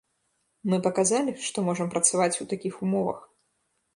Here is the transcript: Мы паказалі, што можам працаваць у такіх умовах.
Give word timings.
Мы 0.71 0.79
паказалі, 0.87 1.35
што 1.49 1.65
можам 1.69 1.91
працаваць 1.95 2.39
у 2.45 2.47
такіх 2.53 2.81
умовах. 2.87 3.19